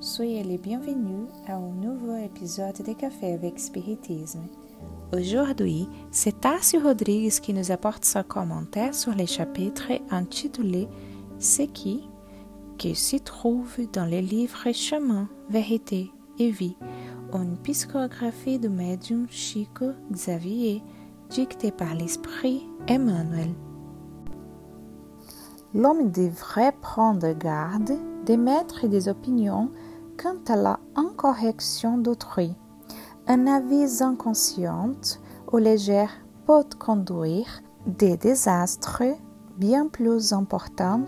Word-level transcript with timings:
soyez 0.00 0.42
les 0.42 0.58
bienvenus 0.58 1.28
à 1.46 1.56
un 1.56 1.70
nouveau 1.72 2.16
épisode 2.16 2.76
de 2.86 2.92
Café 2.92 3.32
avec 3.32 3.58
Spiritisme. 3.58 4.44
Aujourd'hui, 5.12 5.88
c'est 6.10 6.40
Tarsi 6.40 6.78
Rodrigues 6.78 7.40
qui 7.40 7.52
nous 7.52 7.70
apporte 7.70 8.04
son 8.04 8.22
commentaire 8.22 8.94
sur 8.94 9.12
les 9.14 9.26
chapitres 9.26 9.92
intitulés 10.10 10.88
Ce 11.38 11.62
qui, 11.62 12.08
qui 12.78 12.94
s'y 12.94 13.20
trouve 13.20 13.78
dans 13.92 14.04
les 14.04 14.22
livres 14.22 14.72
Chemin, 14.72 15.28
Vérité 15.48 16.10
et 16.38 16.50
Vie, 16.50 16.76
une 17.32 17.56
psychographie 17.58 18.58
du 18.58 18.68
médium 18.68 19.26
Chico 19.30 19.92
Xavier, 20.10 20.82
dictée 21.30 21.72
par 21.72 21.94
l'esprit 21.94 22.66
Emmanuel. 22.86 23.54
L'homme 25.74 26.10
devrait 26.10 26.74
prendre 26.80 27.32
garde 27.32 27.92
d'émettre 28.26 28.86
des 28.88 29.08
opinions 29.08 29.70
quant 30.20 30.52
à 30.52 30.56
la 30.56 30.80
incorrection 30.96 31.96
d'autrui. 31.96 32.54
Un 33.28 33.46
avis 33.46 34.02
inconscient 34.02 34.92
ou 35.52 35.56
léger 35.58 36.06
peut 36.46 36.68
conduire 36.78 37.62
des 37.86 38.16
désastres 38.16 39.02
bien 39.56 39.86
plus 39.86 40.32
importants 40.32 41.04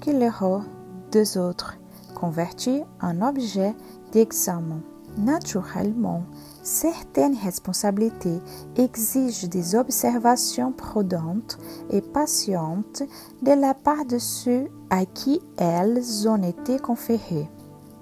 que 0.00 0.10
l'erreur 0.10 0.62
des 1.10 1.36
autres, 1.36 1.76
convertis 2.14 2.82
en 3.02 3.20
objet 3.20 3.74
d'examen. 4.12 4.80
Naturellement, 5.16 6.24
certaines 6.62 7.36
responsabilités 7.36 8.40
exigent 8.76 9.46
des 9.46 9.76
observations 9.76 10.72
prudentes 10.72 11.58
et 11.90 12.00
patientes 12.00 13.02
de 13.42 13.52
la 13.52 13.74
part 13.74 14.04
de 14.06 14.18
ceux 14.18 14.66
à 14.90 15.06
qui 15.06 15.40
elles 15.56 16.28
ont 16.28 16.42
été 16.42 16.78
conférées. 16.78 17.48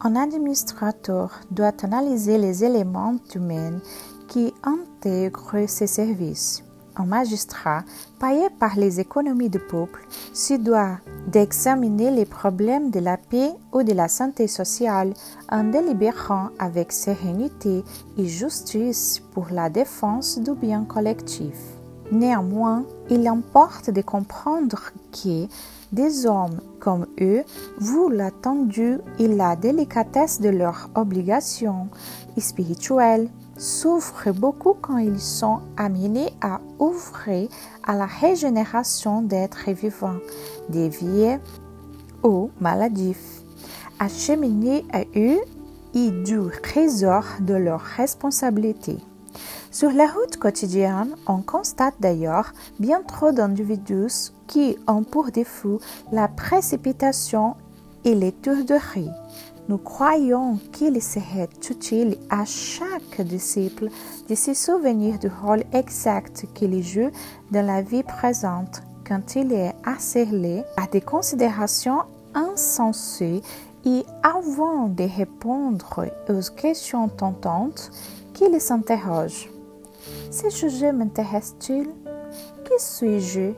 Un 0.01 0.17
administrateur 0.17 1.41
doit 1.51 1.75
analyser 1.83 2.39
les 2.39 2.65
éléments 2.65 3.17
humains 3.35 3.79
qui 4.27 4.53
intègrent 4.63 5.67
ses 5.69 5.87
services. 5.87 6.65
Un 6.97 7.07
magistrat, 7.07 7.85
payé 8.21 8.49
par 8.59 8.77
les 8.77 9.01
économies 9.01 9.49
du 9.49 9.59
peuple, 9.59 10.07
se 10.35 10.55
doit 10.55 10.99
d'examiner 11.27 12.11
les 12.11 12.27
problèmes 12.27 12.91
de 12.91 13.01
la 13.01 13.17
paix 13.17 13.53
ou 13.73 13.83
de 13.83 13.95
la 13.95 14.09
santé 14.09 14.47
sociale 14.47 15.15
en 15.51 15.65
délibérant 15.65 16.51
avec 16.59 16.93
sérénité 16.93 17.83
et 18.19 18.27
justice 18.27 19.23
pour 19.33 19.47
la 19.51 19.71
défense 19.71 20.39
du 20.39 20.53
bien 20.53 20.85
collectif. 20.85 21.57
Néanmoins, 22.11 22.85
il 23.09 23.27
importe 23.27 23.89
de 23.89 24.03
comprendre 24.03 24.93
que 25.13 25.47
des 25.93 26.27
hommes 26.27 26.61
comme 26.79 27.07
eux, 27.21 27.43
vous 27.79 28.11
l'attendu 28.11 28.99
et 29.19 29.29
la 29.29 29.57
délicatesse 29.57 30.41
de 30.41 30.51
leurs 30.51 30.91
obligations 30.95 31.89
spirituelles 32.37 33.29
souffrent 33.57 34.33
beaucoup 34.33 34.75
quand 34.81 34.99
ils 34.99 35.21
sont 35.21 35.61
amenés 35.77 36.33
à 36.41 36.61
ouvrir 36.79 37.49
à 37.85 37.95
la 37.95 38.07
régénération 38.07 39.23
d'êtres 39.23 39.71
vivants, 39.71 40.19
déviés 40.69 41.39
ou 42.23 42.51
maladifs, 42.61 43.43
à 43.99 44.09
cheminer 44.09 44.85
à 44.93 45.03
eux 45.17 45.41
et 45.95 46.11
du 46.11 46.41
trésor 46.63 47.25
de 47.41 47.55
leurs 47.55 47.81
responsabilités. 47.81 48.99
Sur 49.71 49.91
la 49.91 50.07
route 50.07 50.37
quotidienne, 50.37 51.17
on 51.27 51.41
constate 51.41 51.95
d'ailleurs 51.99 52.53
bien 52.79 53.03
trop 53.03 53.33
d'individus 53.33 54.33
qui 54.47 54.77
ont 54.87 55.03
pour 55.03 55.31
défaut 55.31 55.81
la 56.13 56.29
précipitation 56.29 57.55
et 58.05 58.15
les 58.15 58.33
tourderies. 58.33 59.11
Nous 59.69 59.79
croyons 59.79 60.59
qu'il 60.73 61.01
serait 61.01 61.49
utile 61.71 62.17
à 62.31 62.45
chaque 62.45 63.21
disciple 63.21 63.89
de 64.29 64.35
se 64.35 64.55
souvenir 64.55 65.19
du 65.19 65.29
rôle 65.29 65.63
exact 65.73 66.47
qu'il 66.55 66.83
joue 66.83 67.11
dans 67.51 67.65
la 67.65 67.81
vie 67.81 68.03
présente 68.03 68.83
quand 69.07 69.37
il 69.37 69.53
est 69.53 69.75
assailli 69.85 70.63
à 70.77 70.87
des 70.87 71.01
considérations 71.01 72.03
insensées 72.35 73.43
et 73.85 74.05
avant 74.23 74.89
de 74.89 75.05
répondre 75.05 76.07
aux 76.29 76.55
questions 76.55 77.09
tentantes, 77.09 77.91
qu'il 78.33 78.59
s'interroge. 78.61 79.51
Ce 80.31 80.51
sujet 80.51 80.93
m'intéresse-t-il? 80.93 81.89
Qui 82.65 82.79
suis-je? 82.79 83.53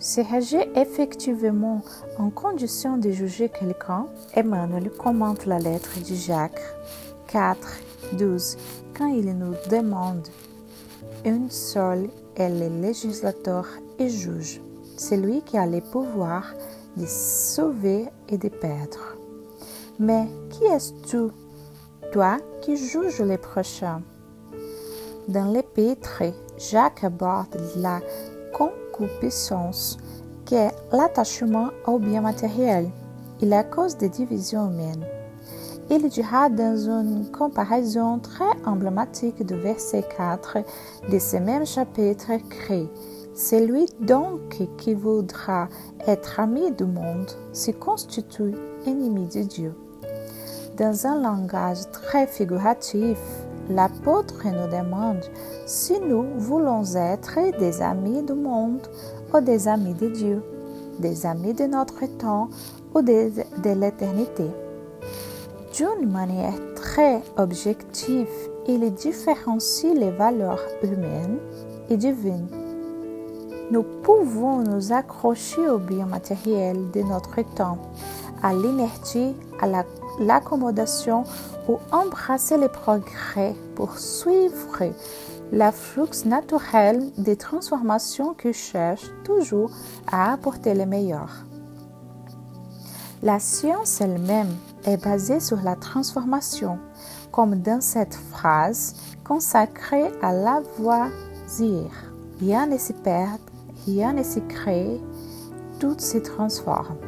Serais-je 0.00 0.58
effectivement 0.76 1.82
en 2.18 2.30
condition 2.30 2.98
de 2.98 3.10
juger 3.10 3.48
quelqu'un 3.48 4.06
Emmanuel 4.32 4.90
commente 4.90 5.44
la 5.44 5.58
lettre 5.58 5.90
de 5.98 6.14
Jacques 6.14 6.62
4, 7.26 7.58
12 8.12 8.56
quand 8.96 9.08
il 9.08 9.36
nous 9.36 9.54
demande 9.68 10.28
Une 11.24 11.50
seule 11.50 12.10
est 12.36 12.48
le 12.48 12.80
législateur 12.80 13.66
et 13.98 14.08
juge, 14.08 14.60
celui 14.96 15.42
qui 15.42 15.58
a 15.58 15.66
le 15.66 15.80
pouvoir 15.80 16.44
de 16.96 17.04
sauver 17.04 18.06
et 18.28 18.38
de 18.38 18.48
perdre. 18.48 19.16
Mais 19.98 20.28
qui 20.50 20.62
es-tu, 20.66 21.32
toi 22.12 22.36
qui 22.62 22.76
juges 22.76 23.20
les 23.20 23.38
prochains? 23.38 24.02
Dans 25.26 25.52
l'épître, 25.52 26.22
Jacques 26.56 27.02
aborde 27.02 27.60
la 27.76 28.00
concupiscence, 28.98 29.96
qui 30.44 30.56
est 30.56 30.72
l'attachement 30.92 31.68
au 31.86 31.98
bien 31.98 32.20
matériel 32.20 32.90
et 33.40 33.46
la 33.46 33.62
cause 33.62 33.96
des 33.96 34.08
divisions 34.08 34.70
humaines. 34.70 35.06
Il 35.90 36.06
dira 36.08 36.50
dans 36.50 36.76
une 36.76 37.30
comparaison 37.30 38.18
très 38.18 38.50
emblématique 38.66 39.44
du 39.46 39.54
verset 39.54 40.04
4 40.16 40.58
de 41.10 41.18
ce 41.18 41.36
même 41.38 41.64
chapitre 41.64 42.32
que 42.50 42.86
celui 43.34 43.86
donc 44.00 44.58
qui 44.76 44.94
voudra 44.94 45.68
être 46.06 46.40
ami 46.40 46.72
du 46.72 46.84
monde 46.84 47.30
se 47.52 47.70
constitue 47.70 48.54
ennemi 48.86 49.26
de 49.28 49.42
Dieu. 49.44 49.74
Dans 50.76 51.06
un 51.06 51.22
langage 51.22 51.90
très 51.90 52.26
figuratif, 52.26 53.18
l'apôtre 53.68 54.44
nous 54.44 54.70
demande 54.70 55.24
si 55.66 55.98
nous 56.00 56.24
voulons 56.36 56.82
être 56.94 57.58
des 57.58 57.82
amis 57.82 58.22
du 58.22 58.34
monde 58.34 58.86
ou 59.32 59.40
des 59.40 59.68
amis 59.68 59.94
de 59.94 60.08
Dieu, 60.08 60.42
des 60.98 61.26
amis 61.26 61.54
de 61.54 61.64
notre 61.64 62.06
temps 62.18 62.48
ou 62.94 63.02
de, 63.02 63.30
de 63.62 63.70
l'éternité. 63.70 64.50
D'une 65.74 66.10
manière 66.10 66.54
très 66.74 67.22
objective, 67.36 68.28
il 68.66 68.92
différencie 68.94 69.94
les 69.94 70.10
valeurs 70.10 70.60
humaines 70.82 71.38
et 71.90 71.96
divines. 71.96 72.48
Nous 73.70 73.84
pouvons 74.02 74.58
nous 74.58 74.92
accrocher 74.92 75.68
au 75.68 75.78
bien 75.78 76.06
matériel 76.06 76.90
de 76.90 77.02
notre 77.02 77.42
temps, 77.54 77.78
à 78.42 78.54
l'inertie, 78.54 79.34
à 79.60 79.66
l'accommodation 80.20 81.24
ou 81.68 81.78
embrasser 81.92 82.56
les 82.56 82.68
progrès 82.68 83.54
pour 83.74 83.98
suivre 83.98 84.92
la 85.52 85.72
flux 85.72 86.26
naturel 86.26 87.10
des 87.16 87.36
transformations 87.36 88.34
qui 88.34 88.52
cherchent 88.52 89.10
toujours 89.24 89.70
à 90.10 90.32
apporter 90.32 90.74
le 90.74 90.86
meilleur. 90.86 91.44
La 93.22 93.40
science 93.40 94.00
elle-même 94.00 94.54
est 94.84 95.02
basée 95.02 95.40
sur 95.40 95.60
la 95.62 95.74
transformation, 95.74 96.78
comme 97.32 97.56
dans 97.56 97.80
cette 97.80 98.14
phrase 98.14 98.94
consacrée 99.24 100.12
à 100.22 100.32
Lavoisier. 100.32 101.88
Rien 102.40 102.66
ne 102.66 102.78
se 102.78 102.92
perd, 102.92 103.40
rien 103.86 104.12
ne 104.12 104.22
se 104.22 104.38
crée, 104.38 105.00
tout 105.80 105.98
se 105.98 106.18
transforme. 106.18 107.07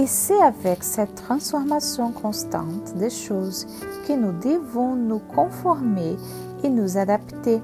Et 0.00 0.06
c'est 0.06 0.40
avec 0.40 0.84
cette 0.84 1.16
transformation 1.16 2.12
constante 2.12 2.94
des 2.94 3.10
choses 3.10 3.66
que 4.06 4.12
nous 4.12 4.30
devons 4.32 4.94
nous 4.94 5.18
conformer 5.18 6.16
et 6.62 6.68
nous 6.68 6.96
adapter, 6.96 7.60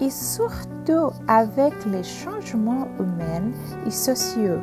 et 0.00 0.10
surtout 0.10 1.12
avec 1.28 1.72
les 1.86 2.02
changements 2.02 2.88
humains 2.98 3.52
et 3.86 3.90
sociaux. 3.92 4.58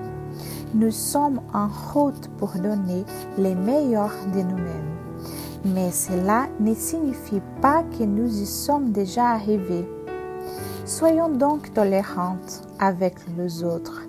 Nous 0.74 0.92
sommes 0.92 1.40
en 1.54 1.70
route 1.94 2.28
pour 2.38 2.50
donner 2.56 3.06
les 3.38 3.56
meilleurs 3.56 4.16
de 4.36 4.42
nous-mêmes. 4.42 4.94
Mais 5.64 5.92
cela 5.92 6.48
ne 6.60 6.74
signifie 6.74 7.42
pas 7.62 7.84
que 7.98 8.04
nous 8.04 8.42
y 8.42 8.46
sommes 8.46 8.92
déjà 8.92 9.30
arrivés. 9.30 9.88
Soyons 10.86 11.30
donc 11.30 11.74
tolérantes 11.74 12.68
avec 12.80 13.16
les 13.38 13.64
autres 13.64 14.02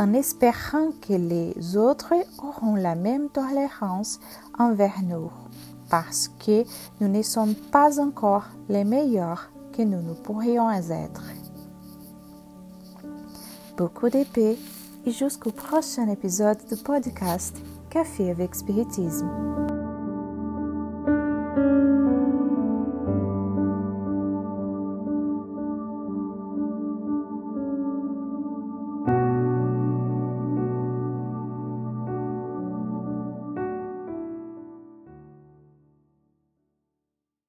en 0.00 0.14
espérant 0.14 0.92
que 1.06 1.12
les 1.12 1.76
autres 1.76 2.14
auront 2.42 2.74
la 2.74 2.94
même 2.94 3.28
tolérance 3.28 4.18
envers 4.58 5.02
nous, 5.02 5.30
parce 5.90 6.28
que 6.28 6.64
nous 7.02 7.08
ne 7.08 7.20
sommes 7.20 7.54
pas 7.54 8.00
encore 8.00 8.46
les 8.70 8.84
meilleurs 8.84 9.50
que 9.76 9.82
nous 9.82 10.00
ne 10.00 10.14
pourrions 10.14 10.70
être. 10.70 11.24
Beaucoup 13.76 14.08
d'épée 14.08 14.58
et 15.04 15.10
jusqu'au 15.10 15.50
prochain 15.50 16.08
épisode 16.08 16.58
du 16.66 16.76
podcast 16.76 17.58
Café 17.90 18.30
avec 18.30 18.54
Spiritisme. 18.54 19.69